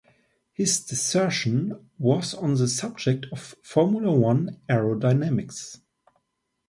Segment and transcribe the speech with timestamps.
[0.51, 5.77] His dissertation was on the subject of Formula One aerodynamics.